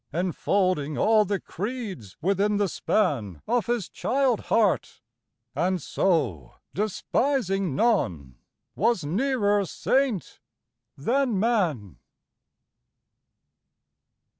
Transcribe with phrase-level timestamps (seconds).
[0.11, 4.99] Enfolding all the creeds within the span Of his child heart;
[5.53, 8.37] and so, despising none,
[8.73, 10.39] Was nearer saint
[10.97, 11.97] than man.